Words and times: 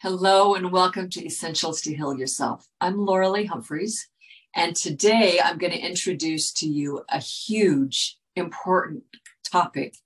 Hello 0.00 0.54
and 0.54 0.70
welcome 0.70 1.10
to 1.10 1.26
Essentials 1.26 1.80
to 1.80 1.92
Heal 1.92 2.16
Yourself. 2.16 2.68
I'm 2.80 2.98
Loralee 2.98 3.48
Humpherys, 3.48 4.06
and 4.54 4.76
today 4.76 5.40
I'm 5.44 5.58
going 5.58 5.72
to 5.72 5.78
introduce 5.80 6.52
to 6.52 6.68
you 6.68 7.04
a 7.08 7.18
huge, 7.18 8.16
important 8.36 9.02
topic 9.50 9.96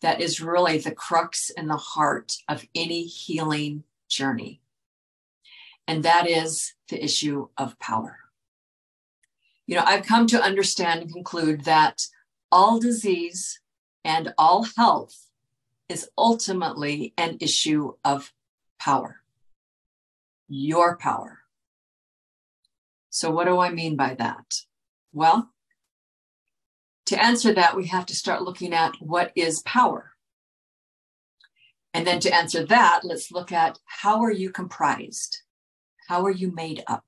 that 0.00 0.22
is 0.22 0.40
really 0.40 0.78
the 0.78 0.94
crux 0.94 1.50
and 1.54 1.68
the 1.68 1.76
heart 1.76 2.32
of 2.48 2.66
any 2.74 3.04
healing 3.04 3.84
journey. 4.08 4.62
And 5.86 6.02
that 6.02 6.26
is 6.26 6.72
the 6.88 7.04
issue 7.04 7.48
of 7.58 7.78
power. 7.78 8.20
You 9.66 9.76
know, 9.76 9.84
I've 9.84 10.06
come 10.06 10.26
to 10.28 10.42
understand 10.42 11.02
and 11.02 11.12
conclude 11.12 11.64
that 11.66 12.06
all 12.50 12.80
disease 12.80 13.60
and 14.02 14.32
all 14.38 14.62
health 14.78 15.26
is 15.90 16.08
ultimately 16.16 17.12
an 17.18 17.36
issue 17.38 17.92
of 18.02 18.32
power 18.78 19.21
your 20.48 20.96
power. 20.96 21.40
So, 23.10 23.30
what 23.30 23.46
do 23.46 23.58
I 23.58 23.70
mean 23.70 23.96
by 23.96 24.14
that? 24.14 24.60
Well, 25.12 25.50
to 27.06 27.22
answer 27.22 27.52
that, 27.54 27.76
we 27.76 27.86
have 27.88 28.06
to 28.06 28.14
start 28.14 28.42
looking 28.42 28.72
at 28.72 28.94
what 29.00 29.32
is 29.34 29.62
power. 29.62 30.12
And 31.94 32.06
then 32.06 32.20
to 32.20 32.34
answer 32.34 32.64
that, 32.66 33.00
let's 33.04 33.30
look 33.30 33.52
at 33.52 33.78
how 33.84 34.22
are 34.22 34.30
you 34.30 34.50
comprised? 34.50 35.42
How 36.08 36.24
are 36.24 36.30
you 36.30 36.50
made 36.52 36.82
up? 36.86 37.04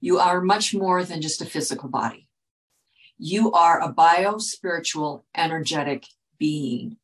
You 0.00 0.18
are 0.18 0.40
much 0.40 0.74
more 0.74 1.04
than 1.04 1.22
just 1.22 1.40
a 1.40 1.46
physical 1.46 1.88
body. 1.88 2.28
You 3.16 3.52
are 3.52 3.80
a 3.80 3.92
bio 3.92 4.38
spiritual, 4.38 5.24
energetic 5.36 6.04
being. 6.38 6.96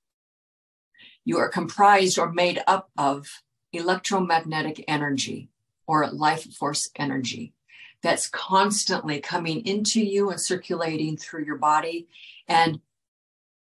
You 1.25 1.39
are 1.39 1.49
comprised 1.49 2.19
or 2.19 2.33
made 2.33 2.63
up 2.67 2.91
of 2.97 3.27
electromagnetic 3.73 4.85
energy, 4.87 5.51
or 5.87 6.11
life 6.11 6.53
force 6.55 6.91
energy 6.97 7.53
that's 8.05 8.29
constantly 8.29 9.19
coming 9.19 9.65
into 9.65 10.05
you 10.05 10.31
and 10.31 10.39
circulating 10.39 11.17
through 11.17 11.45
your 11.45 11.57
body. 11.57 12.07
And 12.47 12.81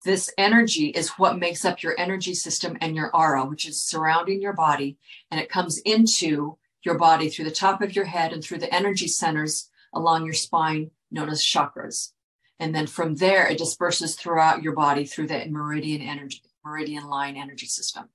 this 0.04 0.30
energy 0.38 0.88
is 0.88 1.12
what 1.12 1.40
makes 1.40 1.64
up 1.64 1.82
your 1.82 1.96
energy 1.98 2.34
system 2.34 2.78
and 2.82 2.98
your 2.98 3.16
aura, 3.16 3.46
which 3.46 3.66
is 3.66 3.82
surrounding 3.82 4.42
your 4.42 4.54
body. 4.54 4.98
And 5.32 5.40
it 5.40 5.50
comes 5.50 5.78
into 5.80 6.58
your 6.84 6.98
body 6.98 7.30
through 7.30 7.46
the 7.46 7.52
top 7.52 7.82
of 7.82 7.96
your 7.96 8.06
head 8.06 8.34
and 8.34 8.44
through 8.44 8.60
the 8.60 8.74
energy 8.76 9.08
centers 9.08 9.70
along 9.94 10.26
your 10.26 10.34
spine, 10.34 10.92
known 11.10 11.30
as 11.30 11.42
chakras. 11.42 12.12
And 12.60 12.76
then 12.76 12.88
from 12.88 13.16
there, 13.16 13.48
it 13.48 13.58
disperses 13.58 14.16
throughout 14.16 14.62
your 14.62 14.74
body 14.74 15.06
through 15.06 15.28
the 15.28 15.46
meridian 15.50 16.02
energy, 16.02 16.42
meridian 16.64 17.06
line 17.06 17.38
energy 17.38 17.68
system. 17.68 18.10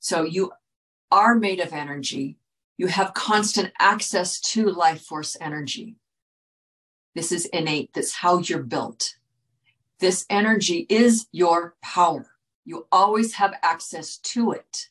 So 0.00 0.24
you 0.24 0.52
are 1.12 1.36
made 1.36 1.60
of 1.60 1.72
energy 1.72 2.38
you 2.80 2.86
have 2.86 3.12
constant 3.12 3.70
access 3.78 4.40
to 4.40 4.64
life 4.70 5.02
force 5.02 5.36
energy. 5.38 5.96
This 7.14 7.30
is 7.30 7.44
innate. 7.44 7.90
That's 7.92 8.14
how 8.14 8.38
you're 8.38 8.62
built. 8.62 9.16
This 9.98 10.24
energy 10.30 10.86
is 10.88 11.26
your 11.30 11.76
power. 11.82 12.30
You 12.64 12.86
always 12.90 13.34
have 13.34 13.52
access 13.62 14.16
to 14.32 14.52
it. 14.52 14.88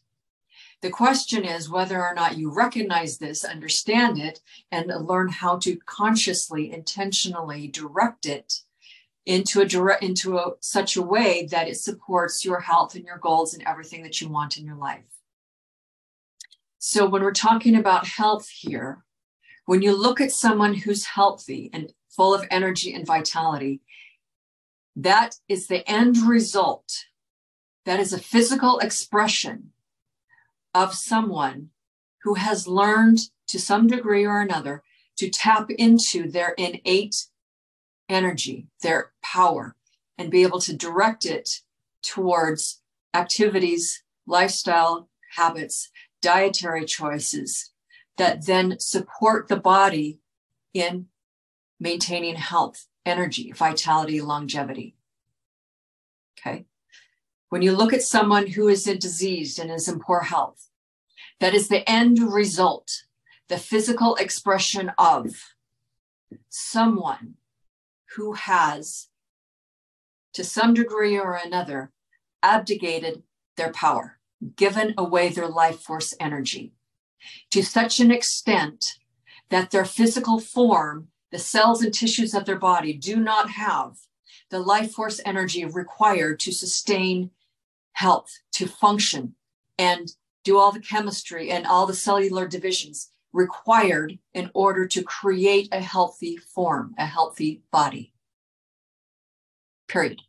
The 0.84 0.92
question 0.92 1.44
is 1.44 1.68
whether 1.68 2.00
or 2.00 2.14
not 2.14 2.38
you 2.38 2.54
recognize 2.54 3.18
this, 3.18 3.44
understand 3.44 4.20
it, 4.20 4.40
and 4.72 4.92
learn 5.08 5.30
how 5.30 5.58
to 5.58 5.76
consciously, 5.88 6.72
intentionally 6.72 7.70
direct 7.70 8.28
it 8.28 8.60
into 9.26 9.62
a 9.62 9.66
direct 9.66 10.04
into 10.04 10.38
a, 10.38 10.52
such 10.60 10.96
a 10.96 11.02
way 11.02 11.48
that 11.50 11.68
it 11.68 11.78
supports 11.78 12.46
your 12.46 12.60
health 12.60 12.94
and 12.94 13.04
your 13.04 13.18
goals 13.18 13.56
and 13.56 13.64
everything 13.66 14.04
that 14.04 14.22
you 14.22 14.30
want 14.30 14.60
in 14.60 14.66
your 14.68 14.76
life. 14.78 15.19
So, 16.82 17.06
when 17.06 17.24
we're 17.24 17.34
talking 17.34 17.76
about 17.76 18.08
health 18.08 18.48
here, 18.48 19.04
when 19.66 19.82
you 19.82 19.94
look 19.94 20.22
at 20.22 20.32
someone 20.32 20.74
who's 20.74 21.06
healthy 21.06 21.70
and 21.74 21.92
full 22.08 22.34
of 22.34 22.48
energy 22.50 22.94
and 22.94 23.06
vitality, 23.06 23.82
that 24.96 25.36
is 25.50 25.68
the 25.68 25.88
end 25.90 26.18
result. 26.20 27.06
That 27.84 28.00
is 28.00 28.14
a 28.14 28.20
physical 28.20 28.80
expression 28.80 29.72
of 30.74 30.94
someone 30.94 31.72
who 32.24 32.36
has 32.36 32.66
learned 32.66 33.20
to 33.48 33.60
some 33.60 33.88
degree 33.88 34.26
or 34.26 34.40
another 34.40 34.82
to 35.18 35.30
tap 35.30 35.70
into 35.72 36.32
their 36.32 36.52
innate 36.58 37.26
energy, 38.08 38.68
their 38.82 39.12
power, 39.22 39.76
and 40.18 40.32
be 40.32 40.44
able 40.44 40.62
to 40.62 40.76
direct 40.76 41.26
it 41.26 41.60
towards 42.02 42.82
activities, 43.14 44.02
lifestyle 44.26 45.10
habits 45.36 45.90
dietary 46.22 46.86
choices 46.86 47.72
that 48.18 48.46
then 48.46 48.80
support 48.80 49.48
the 49.48 49.56
body 49.56 50.20
in 50.74 51.08
maintaining 51.80 52.36
health, 52.36 52.88
energy, 53.06 53.52
vitality, 53.52 54.22
longevity. 54.22 54.96
Okay. 56.38 56.66
When 57.50 57.62
you 57.62 57.76
look 57.76 57.94
at 57.94 58.04
someone 58.04 58.48
who 58.48 58.68
is 58.68 58.84
diseased 58.84 59.58
and 59.60 59.72
is 59.72 59.88
in 59.88 60.00
poor 60.00 60.22
health, 60.22 60.70
that 61.40 61.54
is 61.54 61.70
the 61.70 61.90
end 61.90 62.20
result, 62.20 63.04
the 63.48 63.58
physical 63.58 64.16
expression 64.16 64.92
of 64.98 65.56
someone 66.50 67.36
who 68.16 68.34
has, 68.34 69.08
to 70.34 70.44
some 70.44 70.74
degree 70.74 71.18
or 71.18 71.40
another, 71.44 71.92
abdicated 72.44 73.24
their 73.56 73.72
power 73.72 74.19
given 74.56 74.94
away 74.98 75.30
their 75.30 75.48
life 75.48 75.80
force 75.80 76.14
energy 76.20 76.74
to 77.52 77.64
such 77.64 78.00
an 78.00 78.12
extent 78.12 78.98
that 79.50 79.72
their 79.72 79.86
physical 79.86 80.40
form, 80.40 81.08
the 81.32 81.40
cells 81.40 81.82
and 81.82 81.94
tissues 81.94 82.34
of 82.34 82.46
their 82.46 82.58
body, 82.58 82.94
do 82.94 83.18
not 83.18 83.50
have 83.50 83.98
the 84.50 84.60
life 84.60 84.92
force 84.92 85.20
energy 85.26 85.66
required 85.66 86.40
to 86.40 86.52
sustain 86.52 87.32
health, 87.94 88.40
to 88.52 88.68
function, 88.68 89.36
and 89.78 90.14
do 90.44 90.58
all 90.58 90.72
the 90.72 90.80
chemistry 90.80 91.52
and 91.52 91.68
all 91.68 91.86
the 91.86 91.94
cellular 91.94 92.48
divisions 92.48 93.12
required 93.32 94.18
in 94.34 94.50
order 94.54 94.88
to 94.88 95.04
create 95.04 95.70
a 95.72 95.82
healthy 95.82 96.38
form, 96.38 96.96
a 96.98 97.06
healthy 97.06 97.62
body. 97.72 98.14
Period. 99.88 100.22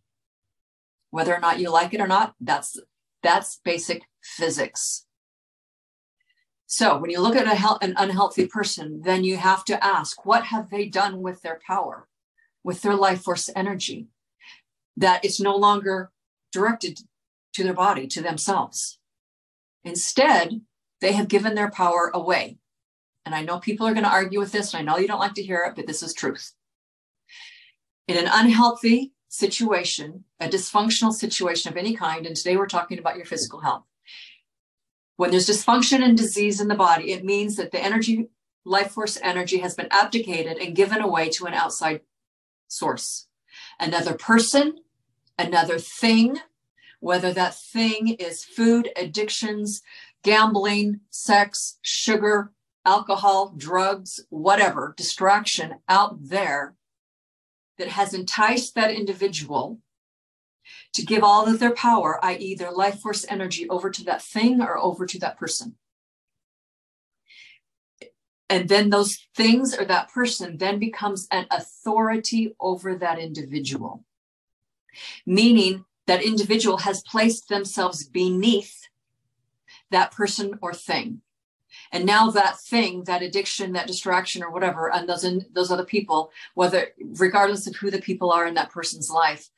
Whether 1.10 1.34
or 1.34 1.40
not 1.40 1.58
you 1.58 1.70
like 1.70 1.94
it 1.94 2.00
or 2.00 2.06
not, 2.06 2.34
that's 2.40 2.78
that's 3.22 3.60
basic 3.64 4.04
physics. 4.22 5.06
So 6.66 6.98
when 6.98 7.10
you 7.10 7.20
look 7.20 7.34
at 7.34 7.46
a 7.46 7.84
an 7.84 7.94
unhealthy 7.96 8.46
person, 8.46 9.02
then 9.02 9.24
you 9.24 9.36
have 9.36 9.64
to 9.64 9.84
ask, 9.84 10.24
what 10.24 10.44
have 10.44 10.70
they 10.70 10.86
done 10.86 11.20
with 11.20 11.42
their 11.42 11.58
power, 11.66 12.06
with 12.62 12.82
their 12.82 12.94
life 12.94 13.22
force 13.22 13.50
energy, 13.56 14.06
that 14.96 15.24
it's 15.24 15.40
no 15.40 15.56
longer 15.56 16.12
directed 16.52 17.00
to 17.54 17.64
their 17.64 17.74
body, 17.74 18.06
to 18.06 18.22
themselves. 18.22 18.98
Instead, 19.82 20.60
they 21.00 21.12
have 21.12 21.28
given 21.28 21.54
their 21.54 21.70
power 21.70 22.10
away. 22.14 22.58
And 23.26 23.34
I 23.34 23.42
know 23.42 23.58
people 23.58 23.86
are 23.86 23.92
going 23.92 24.04
to 24.04 24.10
argue 24.10 24.38
with 24.38 24.52
this, 24.52 24.72
and 24.72 24.80
I 24.80 24.84
know 24.92 24.98
you 24.98 25.08
don't 25.08 25.18
like 25.18 25.34
to 25.34 25.42
hear 25.42 25.64
it, 25.64 25.74
but 25.74 25.86
this 25.86 26.02
is 26.02 26.14
truth. 26.14 26.52
In 28.06 28.16
an 28.16 28.28
unhealthy 28.30 29.12
situation, 29.30 30.24
a 30.40 30.48
dysfunctional 30.48 31.12
situation 31.12 31.70
of 31.70 31.78
any 31.78 31.94
kind, 31.94 32.26
and 32.26 32.36
today 32.36 32.56
we're 32.56 32.66
talking 32.66 32.98
about 32.98 33.16
your 33.16 33.24
physical 33.24 33.60
health. 33.60 33.84
When 35.16 35.30
there's 35.30 35.48
dysfunction 35.48 36.02
and 36.02 36.18
disease 36.18 36.60
in 36.60 36.66
the 36.66 36.74
body, 36.74 37.12
it 37.12 37.24
means 37.24 37.56
that 37.56 37.70
the 37.70 37.82
energy, 37.82 38.28
life 38.64 38.90
force 38.90 39.18
energy, 39.22 39.58
has 39.58 39.74
been 39.74 39.86
abdicated 39.90 40.58
and 40.58 40.74
given 40.74 41.00
away 41.00 41.28
to 41.30 41.46
an 41.46 41.54
outside 41.54 42.00
source. 42.66 43.28
Another 43.78 44.14
person, 44.14 44.78
another 45.38 45.78
thing, 45.78 46.40
whether 46.98 47.32
that 47.32 47.54
thing 47.54 48.08
is 48.08 48.44
food, 48.44 48.90
addictions, 48.96 49.80
gambling, 50.24 51.00
sex, 51.10 51.78
sugar, 51.82 52.52
alcohol, 52.84 53.54
drugs, 53.56 54.20
whatever, 54.28 54.92
distraction 54.96 55.76
out 55.88 56.16
there 56.20 56.74
that 57.80 57.88
has 57.88 58.12
enticed 58.12 58.74
that 58.74 58.92
individual 58.92 59.80
to 60.92 61.04
give 61.04 61.24
all 61.24 61.48
of 61.48 61.58
their 61.58 61.74
power, 61.74 62.22
i.e., 62.22 62.54
their 62.54 62.70
life 62.70 63.00
force 63.00 63.24
energy, 63.28 63.68
over 63.70 63.90
to 63.90 64.04
that 64.04 64.22
thing 64.22 64.60
or 64.60 64.78
over 64.78 65.06
to 65.06 65.18
that 65.18 65.38
person. 65.38 65.76
And 68.50 68.68
then 68.68 68.90
those 68.90 69.26
things 69.34 69.76
or 69.76 69.86
that 69.86 70.12
person 70.12 70.58
then 70.58 70.78
becomes 70.78 71.26
an 71.30 71.46
authority 71.50 72.54
over 72.60 72.96
that 72.96 73.18
individual, 73.18 74.04
meaning 75.24 75.86
that 76.06 76.22
individual 76.22 76.78
has 76.78 77.02
placed 77.02 77.48
themselves 77.48 78.04
beneath 78.04 78.88
that 79.90 80.12
person 80.12 80.58
or 80.60 80.74
thing. 80.74 81.22
And 81.92 82.06
now 82.06 82.30
that 82.30 82.60
thing, 82.60 83.04
that 83.04 83.22
addiction, 83.22 83.72
that 83.72 83.86
distraction, 83.86 84.42
or 84.42 84.50
whatever, 84.50 84.92
and 84.92 85.08
those 85.08 85.26
those 85.52 85.70
other 85.70 85.84
people, 85.84 86.30
whether 86.54 86.88
regardless 87.18 87.66
of 87.66 87.76
who 87.76 87.90
the 87.90 88.00
people 88.00 88.30
are 88.30 88.46
in 88.46 88.54
that 88.54 88.70
person's 88.70 89.10
life, 89.10 89.48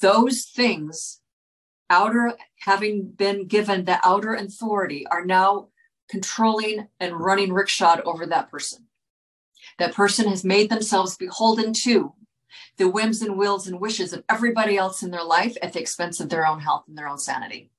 those 0.00 0.44
things, 0.44 1.20
outer 1.90 2.36
having 2.60 3.10
been 3.10 3.46
given 3.46 3.84
the 3.84 3.98
outer 4.04 4.34
authority, 4.34 5.06
are 5.08 5.24
now 5.24 5.68
controlling 6.08 6.88
and 7.00 7.18
running 7.18 7.52
rickshaw 7.52 8.00
over 8.04 8.26
that 8.26 8.50
person. 8.50 8.86
That 9.78 9.94
person 9.94 10.28
has 10.28 10.44
made 10.44 10.70
themselves 10.70 11.16
beholden 11.16 11.72
to 11.84 12.14
the 12.76 12.88
whims 12.88 13.22
and 13.22 13.36
wills 13.36 13.66
and 13.66 13.80
wishes 13.80 14.12
of 14.12 14.24
everybody 14.28 14.76
else 14.76 15.02
in 15.02 15.10
their 15.10 15.24
life 15.24 15.56
at 15.60 15.72
the 15.72 15.80
expense 15.80 16.20
of 16.20 16.28
their 16.28 16.46
own 16.46 16.60
health 16.60 16.84
and 16.88 16.96
their 16.96 17.08
own 17.08 17.18
sanity. 17.18 17.70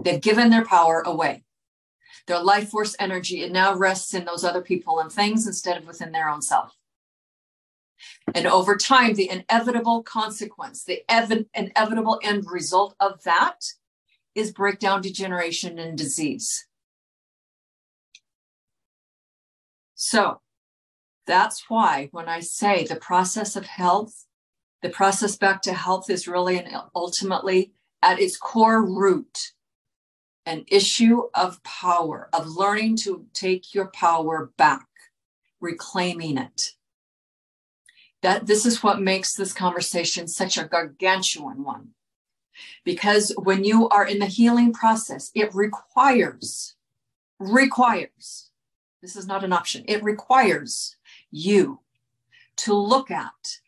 They've 0.00 0.20
given 0.20 0.50
their 0.50 0.64
power 0.64 1.02
away. 1.04 1.42
Their 2.28 2.40
life 2.40 2.68
force 2.68 2.94
energy, 3.00 3.40
it 3.40 3.50
now 3.50 3.74
rests 3.74 4.12
in 4.12 4.26
those 4.26 4.44
other 4.44 4.60
people 4.60 5.00
and 5.00 5.10
things 5.10 5.46
instead 5.46 5.78
of 5.78 5.86
within 5.86 6.12
their 6.12 6.28
own 6.28 6.42
self. 6.42 6.76
And 8.34 8.46
over 8.46 8.76
time, 8.76 9.14
the 9.14 9.30
inevitable 9.30 10.02
consequence, 10.02 10.84
the 10.84 11.00
ev- 11.08 11.46
inevitable 11.54 12.20
end 12.22 12.44
result 12.50 12.94
of 13.00 13.22
that 13.24 13.72
is 14.34 14.52
breakdown, 14.52 15.00
degeneration, 15.00 15.78
and 15.78 15.96
disease. 15.96 16.66
So 19.94 20.42
that's 21.26 21.64
why 21.68 22.10
when 22.12 22.28
I 22.28 22.40
say 22.40 22.84
the 22.84 22.96
process 22.96 23.56
of 23.56 23.64
health, 23.64 24.26
the 24.82 24.90
process 24.90 25.34
back 25.36 25.62
to 25.62 25.72
health 25.72 26.10
is 26.10 26.28
really 26.28 26.58
and 26.58 26.76
ultimately 26.94 27.72
at 28.02 28.20
its 28.20 28.36
core 28.36 28.84
root 28.84 29.52
an 30.48 30.64
issue 30.68 31.24
of 31.34 31.62
power, 31.62 32.30
of 32.32 32.46
learning 32.46 32.96
to 32.96 33.26
take 33.34 33.74
your 33.74 33.88
power 33.88 34.50
back, 34.56 34.88
reclaiming 35.60 36.38
it. 36.38 36.70
That 38.22 38.46
this 38.46 38.64
is 38.64 38.82
what 38.82 38.98
makes 38.98 39.34
this 39.34 39.52
conversation 39.52 40.26
such 40.26 40.56
a 40.56 40.64
gargantuan 40.64 41.62
one. 41.64 41.90
Because 42.82 43.30
when 43.36 43.62
you 43.62 43.90
are 43.90 44.06
in 44.06 44.20
the 44.20 44.26
healing 44.26 44.72
process, 44.72 45.30
it 45.34 45.54
requires, 45.54 46.74
requires, 47.38 48.50
this 49.02 49.16
is 49.16 49.26
not 49.26 49.44
an 49.44 49.52
option, 49.52 49.84
it 49.86 50.02
requires 50.02 50.96
you 51.30 51.80
to 52.56 52.72
look 52.72 53.10
at 53.10 53.58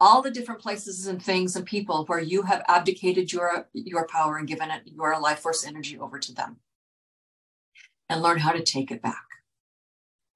all 0.00 0.22
the 0.22 0.30
different 0.30 0.60
places 0.60 1.06
and 1.06 1.22
things 1.22 1.56
and 1.56 1.66
people 1.66 2.04
where 2.06 2.20
you 2.20 2.42
have 2.42 2.62
abdicated 2.68 3.32
your 3.32 3.68
your 3.72 4.06
power 4.06 4.36
and 4.36 4.48
given 4.48 4.70
it 4.70 4.82
your 4.86 5.18
life 5.20 5.40
force 5.40 5.66
energy 5.66 5.98
over 5.98 6.18
to 6.18 6.32
them. 6.32 6.56
And 8.08 8.22
learn 8.22 8.38
how 8.38 8.52
to 8.52 8.62
take 8.62 8.90
it 8.90 9.02
back. 9.02 9.26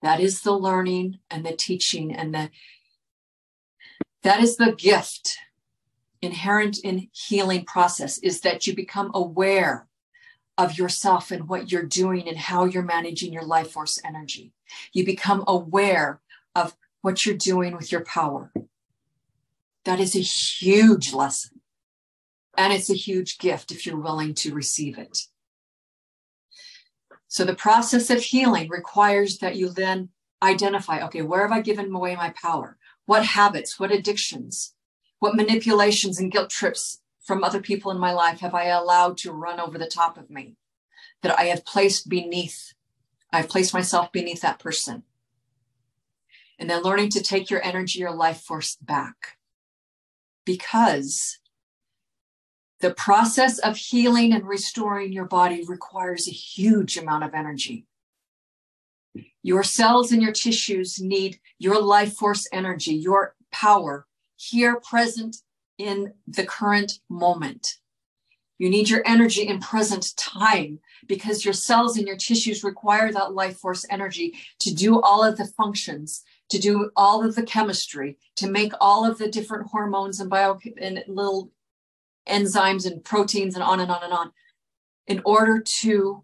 That 0.02 0.20
is 0.20 0.42
the 0.42 0.52
learning 0.52 1.20
and 1.30 1.46
the 1.46 1.56
teaching 1.56 2.12
and 2.12 2.34
the 2.34 2.50
that 4.22 4.40
is 4.40 4.56
the 4.56 4.72
gift 4.72 5.38
inherent 6.20 6.78
in 6.78 7.08
healing 7.12 7.64
process 7.64 8.18
is 8.18 8.40
that 8.40 8.66
you 8.66 8.74
become 8.74 9.10
aware 9.14 9.88
of 10.58 10.78
yourself 10.78 11.30
and 11.30 11.48
what 11.48 11.72
you're 11.72 11.82
doing 11.82 12.28
and 12.28 12.36
how 12.36 12.64
you're 12.64 12.82
managing 12.82 13.32
your 13.32 13.44
life 13.44 13.70
force 13.70 14.00
energy. 14.04 14.52
You 14.92 15.04
become 15.04 15.42
aware 15.46 16.20
of 16.54 16.76
what 17.00 17.26
you're 17.26 17.36
doing 17.36 17.74
with 17.74 17.90
your 17.90 18.04
power 18.04 18.52
that 19.84 20.00
is 20.00 20.14
a 20.14 20.20
huge 20.20 21.12
lesson. 21.12 21.60
And 22.56 22.72
it's 22.72 22.90
a 22.90 22.94
huge 22.94 23.38
gift 23.38 23.70
if 23.70 23.86
you're 23.86 23.96
willing 23.96 24.34
to 24.34 24.54
receive 24.54 24.98
it. 24.98 25.26
So 27.28 27.44
the 27.44 27.54
process 27.54 28.10
of 28.10 28.22
healing 28.22 28.68
requires 28.68 29.38
that 29.38 29.56
you 29.56 29.70
then 29.70 30.10
identify 30.42 31.02
okay, 31.04 31.22
where 31.22 31.42
have 31.42 31.52
I 31.52 31.62
given 31.62 31.92
away 31.92 32.14
my 32.14 32.34
power? 32.40 32.76
What 33.06 33.24
habits, 33.24 33.80
what 33.80 33.90
addictions, 33.90 34.74
what 35.18 35.34
manipulations 35.34 36.18
and 36.20 36.30
guilt 36.30 36.50
trips 36.50 37.00
from 37.24 37.42
other 37.42 37.60
people 37.60 37.90
in 37.90 37.98
my 37.98 38.12
life 38.12 38.40
have 38.40 38.54
I 38.54 38.64
allowed 38.64 39.16
to 39.18 39.32
run 39.32 39.60
over 39.60 39.78
the 39.78 39.86
top 39.86 40.18
of 40.18 40.28
me 40.28 40.56
that 41.22 41.38
I 41.38 41.44
have 41.44 41.64
placed 41.64 42.08
beneath? 42.08 42.74
I've 43.32 43.48
placed 43.48 43.72
myself 43.72 44.12
beneath 44.12 44.42
that 44.42 44.58
person. 44.58 45.04
And 46.58 46.68
then 46.68 46.82
learning 46.82 47.08
to 47.10 47.22
take 47.22 47.48
your 47.48 47.64
energy, 47.64 47.98
your 47.98 48.14
life 48.14 48.42
force 48.42 48.76
back 48.76 49.38
because 50.44 51.38
the 52.80 52.92
process 52.92 53.58
of 53.58 53.76
healing 53.76 54.32
and 54.32 54.46
restoring 54.46 55.12
your 55.12 55.24
body 55.24 55.64
requires 55.66 56.26
a 56.26 56.32
huge 56.32 56.96
amount 56.96 57.24
of 57.24 57.32
energy. 57.32 57.86
Your 59.42 59.62
cells 59.62 60.10
and 60.10 60.20
your 60.20 60.32
tissues 60.32 61.00
need 61.00 61.38
your 61.58 61.80
life 61.80 62.14
force 62.14 62.48
energy, 62.52 62.94
your 62.94 63.34
power 63.52 64.06
here 64.36 64.80
present 64.80 65.36
in 65.78 66.12
the 66.26 66.44
current 66.44 66.98
moment. 67.08 67.76
You 68.58 68.70
need 68.70 68.88
your 68.88 69.02
energy 69.04 69.42
in 69.42 69.60
present 69.60 70.16
time 70.16 70.78
because 71.06 71.44
your 71.44 71.54
cells 71.54 71.96
and 71.96 72.06
your 72.06 72.16
tissues 72.16 72.62
require 72.62 73.12
that 73.12 73.32
life 73.32 73.56
force 73.56 73.84
energy 73.90 74.34
to 74.60 74.74
do 74.74 75.00
all 75.00 75.24
of 75.24 75.36
the 75.36 75.46
functions 75.46 76.22
to 76.52 76.58
do 76.58 76.90
all 76.94 77.24
of 77.24 77.34
the 77.34 77.42
chemistry, 77.42 78.18
to 78.36 78.46
make 78.46 78.74
all 78.78 79.10
of 79.10 79.16
the 79.16 79.26
different 79.26 79.68
hormones 79.68 80.20
and 80.20 80.28
bio 80.28 80.58
and 80.78 81.02
little 81.08 81.50
enzymes 82.28 82.86
and 82.86 83.02
proteins 83.02 83.54
and 83.54 83.64
on 83.64 83.80
and 83.80 83.90
on 83.90 84.02
and 84.02 84.12
on, 84.12 84.32
in 85.06 85.22
order 85.24 85.62
to 85.80 86.22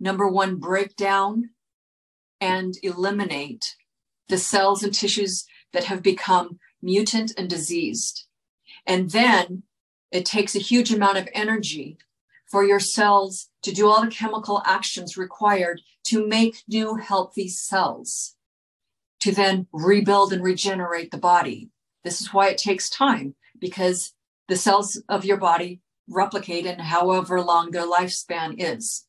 number 0.00 0.26
one, 0.26 0.56
break 0.56 0.96
down 0.96 1.50
and 2.40 2.74
eliminate 2.82 3.76
the 4.28 4.36
cells 4.36 4.82
and 4.82 4.92
tissues 4.92 5.46
that 5.72 5.84
have 5.84 6.02
become 6.02 6.58
mutant 6.82 7.32
and 7.38 7.48
diseased. 7.48 8.26
And 8.84 9.10
then 9.10 9.62
it 10.10 10.26
takes 10.26 10.56
a 10.56 10.58
huge 10.70 10.92
amount 10.92 11.18
of 11.18 11.28
energy 11.32 11.98
for 12.50 12.64
your 12.64 12.80
cells 12.80 13.48
to 13.62 13.72
do 13.72 13.88
all 13.88 14.02
the 14.02 14.10
chemical 14.10 14.60
actions 14.66 15.16
required 15.16 15.80
to 16.06 16.26
make 16.26 16.64
new 16.66 16.96
healthy 16.96 17.48
cells 17.48 18.34
to 19.24 19.32
then 19.32 19.66
rebuild 19.72 20.34
and 20.34 20.44
regenerate 20.44 21.10
the 21.10 21.16
body. 21.16 21.70
This 22.04 22.20
is 22.20 22.34
why 22.34 22.48
it 22.48 22.58
takes 22.58 22.90
time 22.90 23.34
because 23.58 24.12
the 24.48 24.56
cells 24.56 25.02
of 25.08 25.24
your 25.24 25.38
body 25.38 25.80
replicate 26.10 26.66
in 26.66 26.78
however 26.78 27.40
long 27.40 27.70
their 27.70 27.86
lifespan 27.86 28.56
is. 28.58 29.06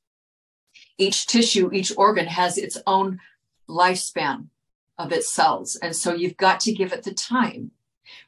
Each 0.98 1.28
tissue, 1.28 1.70
each 1.74 1.92
organ 1.98 2.28
has 2.28 2.58
its 2.58 2.78
own 2.88 3.20
lifespan 3.68 4.48
of 4.98 5.12
its 5.12 5.30
cells. 5.30 5.76
And 5.76 5.94
so 5.94 6.14
you've 6.14 6.38
got 6.38 6.62
to 6.62 6.72
give 6.72 6.94
it 6.94 7.04
the 7.04 7.14
time, 7.14 7.72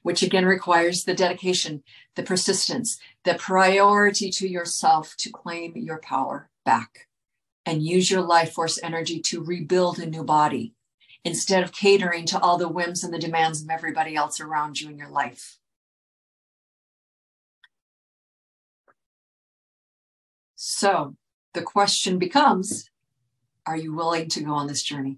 which 0.04 0.22
again 0.22 0.46
requires 0.46 1.06
the 1.06 1.14
dedication, 1.14 1.84
the 2.18 2.24
persistence, 2.24 3.00
the 3.24 3.36
priority 3.36 4.30
to 4.32 4.46
yourself 4.50 5.16
to 5.20 5.30
claim 5.30 5.72
your 5.78 6.00
power 6.00 6.50
back 6.66 7.08
and 7.66 7.82
use 7.82 8.12
your 8.12 8.24
life 8.24 8.52
force 8.52 8.78
energy 8.84 9.22
to 9.22 9.42
rebuild 9.42 10.00
a 10.00 10.06
new 10.06 10.26
body 10.26 10.74
instead 11.24 11.64
of 11.64 11.72
catering 11.72 12.26
to 12.28 12.40
all 12.40 12.58
the 12.58 12.70
whims 12.70 13.04
and 13.04 13.14
the 13.14 13.20
demands 13.20 13.62
of 13.62 13.70
everybody 13.70 14.16
else 14.16 14.40
around 14.40 14.80
you 14.80 14.90
in 14.90 14.98
your 14.98 15.10
life. 15.10 15.58
So 20.56 21.16
the 21.54 21.62
question 21.62 22.18
becomes 22.18 22.90
Are 23.66 23.78
you 23.78 23.94
willing 23.94 24.30
to 24.30 24.44
go 24.44 24.52
on 24.54 24.68
this 24.68 24.84
journey? 24.84 25.18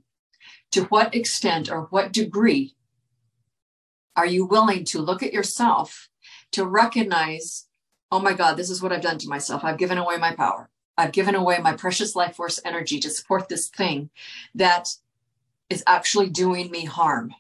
To 0.71 0.83
what 0.85 1.15
extent 1.15 1.71
or 1.71 1.83
what 1.89 2.13
degree 2.13 2.75
are 4.15 4.25
you 4.25 4.45
willing 4.45 4.83
to 4.85 5.01
look 5.01 5.23
at 5.23 5.33
yourself 5.33 6.09
to 6.51 6.65
recognize, 6.65 7.67
oh 8.11 8.19
my 8.19 8.33
God, 8.33 8.57
this 8.57 8.69
is 8.69 8.81
what 8.81 8.91
I've 8.91 9.01
done 9.01 9.17
to 9.19 9.29
myself? 9.29 9.63
I've 9.63 9.77
given 9.77 9.97
away 9.97 10.17
my 10.17 10.33
power. 10.35 10.69
I've 10.97 11.13
given 11.13 11.35
away 11.35 11.59
my 11.59 11.73
precious 11.73 12.15
life 12.15 12.35
force 12.35 12.59
energy 12.65 12.99
to 12.99 13.09
support 13.09 13.47
this 13.47 13.69
thing 13.69 14.09
that 14.55 14.89
is 15.69 15.83
actually 15.85 16.29
doing 16.29 16.71
me 16.71 16.85
harm 16.85 17.33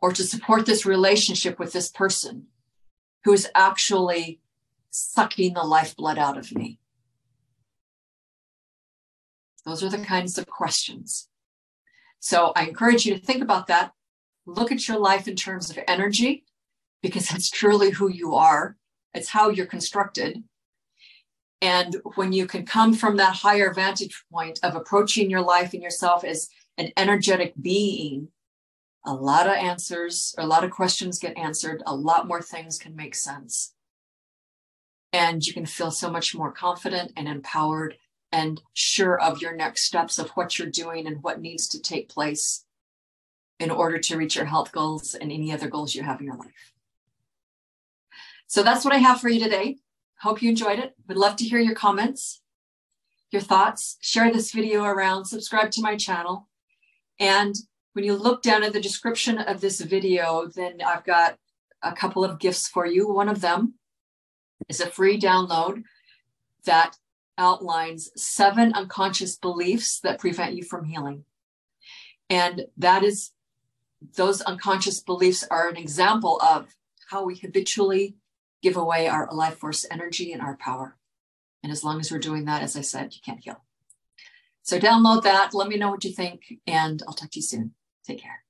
or 0.00 0.12
to 0.12 0.22
support 0.22 0.66
this 0.66 0.86
relationship 0.86 1.58
with 1.58 1.72
this 1.72 1.90
person 1.90 2.46
who 3.24 3.32
is 3.32 3.48
actually 3.54 4.40
sucking 4.90 5.54
the 5.54 5.62
lifeblood 5.62 6.18
out 6.18 6.38
of 6.38 6.52
me? 6.52 6.78
Those 9.64 9.82
are 9.82 9.88
the 9.88 9.98
kinds 9.98 10.36
of 10.36 10.46
questions. 10.46 11.28
So 12.20 12.52
I 12.54 12.66
encourage 12.66 13.06
you 13.06 13.14
to 13.14 13.20
think 13.20 13.42
about 13.42 13.66
that. 13.68 13.92
Look 14.46 14.70
at 14.70 14.86
your 14.86 14.98
life 14.98 15.26
in 15.26 15.36
terms 15.36 15.70
of 15.70 15.78
energy, 15.88 16.44
because 17.02 17.28
that's 17.28 17.50
truly 17.50 17.90
who 17.90 18.08
you 18.08 18.34
are. 18.34 18.76
It's 19.14 19.28
how 19.28 19.48
you're 19.48 19.66
constructed. 19.66 20.44
And 21.62 21.96
when 22.14 22.32
you 22.32 22.46
can 22.46 22.66
come 22.66 22.92
from 22.92 23.16
that 23.16 23.36
higher 23.36 23.72
vantage 23.72 24.22
point 24.30 24.58
of 24.62 24.74
approaching 24.74 25.30
your 25.30 25.40
life 25.40 25.72
and 25.72 25.82
yourself 25.82 26.24
as 26.24 26.48
an 26.76 26.92
energetic 26.96 27.54
being, 27.60 28.28
a 29.06 29.12
lot 29.12 29.46
of 29.46 29.52
answers, 29.52 30.34
a 30.38 30.46
lot 30.46 30.64
of 30.64 30.70
questions 30.70 31.18
get 31.18 31.36
answered, 31.36 31.82
a 31.86 31.94
lot 31.94 32.26
more 32.26 32.40
things 32.42 32.78
can 32.78 32.96
make 32.96 33.14
sense. 33.14 33.74
And 35.12 35.46
you 35.46 35.52
can 35.52 35.66
feel 35.66 35.90
so 35.90 36.10
much 36.10 36.34
more 36.34 36.50
confident 36.50 37.12
and 37.16 37.28
empowered 37.28 37.96
and 38.32 38.60
sure 38.72 39.20
of 39.20 39.40
your 39.40 39.54
next 39.54 39.84
steps 39.84 40.18
of 40.18 40.30
what 40.30 40.58
you're 40.58 40.68
doing 40.68 41.06
and 41.06 41.22
what 41.22 41.40
needs 41.40 41.68
to 41.68 41.80
take 41.80 42.08
place 42.08 42.64
in 43.60 43.70
order 43.70 43.98
to 43.98 44.16
reach 44.16 44.34
your 44.34 44.46
health 44.46 44.72
goals 44.72 45.14
and 45.14 45.30
any 45.30 45.52
other 45.52 45.68
goals 45.68 45.94
you 45.94 46.02
have 46.02 46.18
in 46.18 46.26
your 46.26 46.36
life. 46.36 46.72
So 48.48 48.64
that's 48.64 48.84
what 48.84 48.92
I 48.94 48.98
have 48.98 49.20
for 49.20 49.28
you 49.28 49.38
today. 49.38 49.76
Hope 50.20 50.42
you 50.42 50.48
enjoyed 50.48 50.80
it. 50.80 50.94
Would 51.06 51.16
love 51.16 51.36
to 51.36 51.44
hear 51.44 51.60
your 51.60 51.76
comments. 51.76 52.40
your 53.34 53.42
thoughts, 53.42 53.98
share 54.00 54.32
this 54.32 54.52
video 54.52 54.84
around, 54.84 55.26
subscribe 55.26 55.70
to 55.72 55.82
my 55.82 55.96
channel. 55.96 56.48
And 57.18 57.54
when 57.92 58.04
you 58.04 58.14
look 58.14 58.42
down 58.42 58.64
at 58.64 58.72
the 58.72 58.80
description 58.80 59.38
of 59.38 59.60
this 59.60 59.80
video, 59.80 60.46
then 60.46 60.78
I've 60.84 61.04
got 61.04 61.36
a 61.82 61.92
couple 61.92 62.24
of 62.24 62.38
gifts 62.38 62.68
for 62.68 62.86
you. 62.86 63.08
One 63.08 63.28
of 63.28 63.40
them 63.40 63.74
is 64.68 64.80
a 64.80 64.86
free 64.86 65.18
download 65.18 65.84
that 66.64 66.96
outlines 67.36 68.10
seven 68.16 68.72
unconscious 68.72 69.36
beliefs 69.36 70.00
that 70.00 70.18
prevent 70.18 70.54
you 70.54 70.62
from 70.62 70.84
healing. 70.84 71.24
And 72.30 72.66
that 72.76 73.02
is, 73.02 73.30
those 74.16 74.40
unconscious 74.42 75.00
beliefs 75.00 75.44
are 75.50 75.68
an 75.68 75.76
example 75.76 76.40
of 76.40 76.74
how 77.10 77.24
we 77.24 77.36
habitually 77.36 78.16
give 78.62 78.76
away 78.76 79.08
our 79.08 79.28
life 79.32 79.58
force 79.58 79.84
energy 79.90 80.32
and 80.32 80.40
our 80.40 80.56
power. 80.56 80.96
And 81.62 81.70
as 81.70 81.84
long 81.84 82.00
as 82.00 82.10
we're 82.10 82.18
doing 82.18 82.44
that, 82.46 82.62
as 82.62 82.76
I 82.76 82.80
said, 82.80 83.14
you 83.14 83.20
can't 83.24 83.42
heal. 83.42 83.63
So 84.64 84.80
download 84.80 85.22
that. 85.24 85.52
Let 85.52 85.68
me 85.68 85.76
know 85.76 85.90
what 85.90 86.04
you 86.04 86.12
think, 86.12 86.54
and 86.66 87.02
I'll 87.06 87.14
talk 87.14 87.30
to 87.32 87.38
you 87.38 87.42
soon. 87.42 87.74
Take 88.06 88.22
care. 88.22 88.43